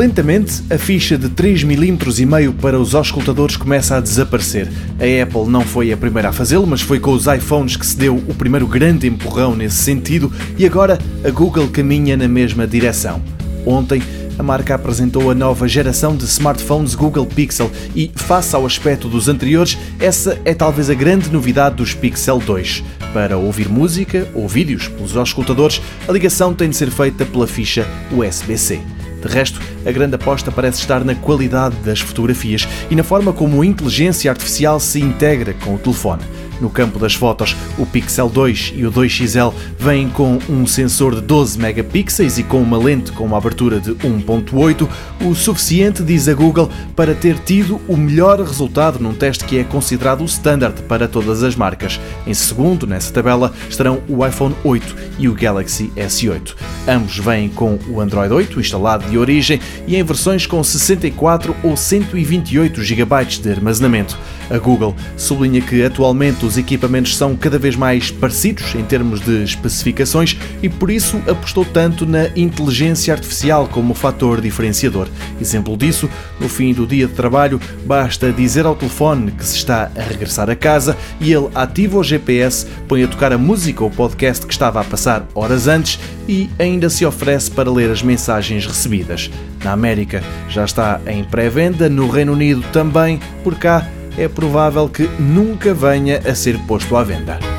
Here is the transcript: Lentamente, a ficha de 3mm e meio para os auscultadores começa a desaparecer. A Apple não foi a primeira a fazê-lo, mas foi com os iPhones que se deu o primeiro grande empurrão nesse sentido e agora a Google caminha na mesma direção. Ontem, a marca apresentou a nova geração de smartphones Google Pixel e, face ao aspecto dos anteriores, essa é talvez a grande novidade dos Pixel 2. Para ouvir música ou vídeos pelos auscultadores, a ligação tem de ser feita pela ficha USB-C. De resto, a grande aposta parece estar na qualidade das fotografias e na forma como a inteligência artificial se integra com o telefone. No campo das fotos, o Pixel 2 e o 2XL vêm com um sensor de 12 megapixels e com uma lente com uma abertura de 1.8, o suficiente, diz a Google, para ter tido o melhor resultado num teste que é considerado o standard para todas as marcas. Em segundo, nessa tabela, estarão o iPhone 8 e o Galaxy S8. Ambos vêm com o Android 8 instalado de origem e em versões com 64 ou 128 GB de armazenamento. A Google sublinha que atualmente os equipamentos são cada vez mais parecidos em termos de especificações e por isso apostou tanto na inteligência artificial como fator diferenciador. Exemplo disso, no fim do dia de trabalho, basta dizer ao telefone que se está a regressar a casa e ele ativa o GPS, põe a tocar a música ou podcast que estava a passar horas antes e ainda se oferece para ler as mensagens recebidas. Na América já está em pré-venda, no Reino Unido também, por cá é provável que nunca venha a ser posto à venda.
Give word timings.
Lentamente, 0.00 0.62
a 0.70 0.78
ficha 0.78 1.18
de 1.18 1.28
3mm 1.28 2.20
e 2.20 2.24
meio 2.24 2.54
para 2.54 2.80
os 2.80 2.94
auscultadores 2.94 3.58
começa 3.58 3.98
a 3.98 4.00
desaparecer. 4.00 4.66
A 4.98 5.22
Apple 5.22 5.44
não 5.46 5.60
foi 5.60 5.92
a 5.92 5.96
primeira 5.96 6.30
a 6.30 6.32
fazê-lo, 6.32 6.66
mas 6.66 6.80
foi 6.80 6.98
com 6.98 7.12
os 7.12 7.26
iPhones 7.26 7.76
que 7.76 7.84
se 7.84 7.98
deu 7.98 8.16
o 8.16 8.34
primeiro 8.34 8.66
grande 8.66 9.06
empurrão 9.06 9.54
nesse 9.54 9.76
sentido 9.76 10.32
e 10.56 10.64
agora 10.64 10.98
a 11.22 11.28
Google 11.28 11.68
caminha 11.68 12.16
na 12.16 12.26
mesma 12.26 12.66
direção. 12.66 13.20
Ontem, 13.66 14.02
a 14.38 14.42
marca 14.42 14.74
apresentou 14.74 15.30
a 15.30 15.34
nova 15.34 15.68
geração 15.68 16.16
de 16.16 16.24
smartphones 16.24 16.94
Google 16.94 17.26
Pixel 17.26 17.70
e, 17.94 18.10
face 18.14 18.56
ao 18.56 18.64
aspecto 18.64 19.06
dos 19.06 19.28
anteriores, 19.28 19.76
essa 20.00 20.40
é 20.46 20.54
talvez 20.54 20.88
a 20.88 20.94
grande 20.94 21.30
novidade 21.30 21.76
dos 21.76 21.92
Pixel 21.92 22.38
2. 22.38 22.82
Para 23.12 23.36
ouvir 23.36 23.68
música 23.68 24.26
ou 24.34 24.48
vídeos 24.48 24.88
pelos 24.88 25.14
auscultadores, 25.14 25.82
a 26.08 26.12
ligação 26.12 26.54
tem 26.54 26.70
de 26.70 26.76
ser 26.76 26.90
feita 26.90 27.26
pela 27.26 27.46
ficha 27.46 27.86
USB-C. 28.10 28.80
De 29.22 29.28
resto, 29.28 29.60
a 29.84 29.92
grande 29.92 30.14
aposta 30.14 30.50
parece 30.50 30.80
estar 30.80 31.04
na 31.04 31.14
qualidade 31.14 31.76
das 31.84 32.00
fotografias 32.00 32.66
e 32.90 32.94
na 32.94 33.02
forma 33.02 33.32
como 33.32 33.62
a 33.62 33.66
inteligência 33.66 34.30
artificial 34.30 34.80
se 34.80 35.00
integra 35.00 35.54
com 35.54 35.74
o 35.74 35.78
telefone. 35.78 36.22
No 36.60 36.68
campo 36.68 36.98
das 36.98 37.14
fotos, 37.14 37.56
o 37.78 37.86
Pixel 37.86 38.28
2 38.28 38.74
e 38.76 38.84
o 38.84 38.92
2XL 38.92 39.52
vêm 39.78 40.10
com 40.10 40.38
um 40.48 40.66
sensor 40.66 41.14
de 41.14 41.22
12 41.22 41.58
megapixels 41.58 42.38
e 42.38 42.42
com 42.42 42.60
uma 42.60 42.76
lente 42.76 43.12
com 43.12 43.24
uma 43.24 43.38
abertura 43.38 43.80
de 43.80 43.92
1.8, 43.92 44.86
o 45.24 45.34
suficiente, 45.34 46.02
diz 46.02 46.28
a 46.28 46.34
Google, 46.34 46.70
para 46.94 47.14
ter 47.14 47.38
tido 47.38 47.80
o 47.88 47.96
melhor 47.96 48.38
resultado 48.40 48.98
num 48.98 49.14
teste 49.14 49.44
que 49.44 49.58
é 49.58 49.64
considerado 49.64 50.20
o 50.20 50.26
standard 50.26 50.82
para 50.82 51.08
todas 51.08 51.42
as 51.42 51.56
marcas. 51.56 51.98
Em 52.26 52.34
segundo, 52.34 52.86
nessa 52.86 53.10
tabela, 53.10 53.52
estarão 53.68 54.02
o 54.06 54.26
iPhone 54.26 54.54
8 54.62 54.96
e 55.18 55.28
o 55.28 55.34
Galaxy 55.34 55.90
S8. 55.96 56.54
Ambos 56.88 57.18
vêm 57.18 57.48
com 57.48 57.78
o 57.88 58.00
Android 58.00 58.32
8 58.32 58.60
instalado 58.60 59.08
de 59.08 59.18
origem 59.18 59.60
e 59.86 59.96
em 59.96 60.02
versões 60.02 60.46
com 60.46 60.62
64 60.62 61.54
ou 61.62 61.76
128 61.76 62.82
GB 62.82 63.24
de 63.24 63.50
armazenamento. 63.50 64.18
A 64.50 64.58
Google 64.58 64.96
sublinha 65.16 65.60
que 65.60 65.84
atualmente 65.84 66.44
os 66.44 66.58
equipamentos 66.58 67.16
são 67.16 67.36
cada 67.36 67.58
vez 67.58 67.76
mais 67.76 68.10
parecidos 68.10 68.74
em 68.74 68.82
termos 68.82 69.20
de 69.20 69.44
especificações 69.44 70.36
e 70.60 70.68
por 70.68 70.90
isso 70.90 71.22
apostou 71.28 71.64
tanto 71.64 72.04
na 72.04 72.26
inteligência 72.34 73.14
artificial 73.14 73.68
como 73.68 73.94
fator 73.94 74.40
diferenciador. 74.40 75.06
Exemplo 75.40 75.76
disso, 75.76 76.10
no 76.40 76.48
fim 76.48 76.74
do 76.74 76.84
dia 76.84 77.06
de 77.06 77.12
trabalho, 77.12 77.60
basta 77.84 78.32
dizer 78.32 78.66
ao 78.66 78.74
telefone 78.74 79.30
que 79.30 79.44
se 79.44 79.56
está 79.56 79.90
a 79.96 80.02
regressar 80.02 80.50
a 80.50 80.56
casa 80.56 80.96
e 81.20 81.32
ele 81.32 81.48
ativa 81.54 81.98
o 81.98 82.02
GPS, 82.02 82.66
põe 82.88 83.04
a 83.04 83.08
tocar 83.08 83.32
a 83.32 83.38
música 83.38 83.84
ou 83.84 83.90
podcast 83.90 84.44
que 84.44 84.52
estava 84.52 84.80
a 84.80 84.84
passar 84.84 85.28
horas 85.32 85.68
antes 85.68 86.00
e 86.28 86.48
ainda 86.58 86.88
se 86.88 87.04
oferece 87.04 87.50
para 87.50 87.70
ler 87.70 87.90
as 87.90 88.02
mensagens 88.02 88.66
recebidas. 88.66 89.30
Na 89.64 89.72
América 89.72 90.22
já 90.48 90.64
está 90.64 91.00
em 91.06 91.24
pré-venda, 91.24 91.88
no 91.88 92.08
Reino 92.08 92.32
Unido 92.32 92.64
também, 92.72 93.20
por 93.42 93.54
cá 93.56 93.86
é 94.16 94.28
provável 94.28 94.88
que 94.88 95.08
nunca 95.18 95.72
venha 95.72 96.18
a 96.18 96.34
ser 96.34 96.58
posto 96.60 96.96
à 96.96 97.02
venda. 97.02 97.49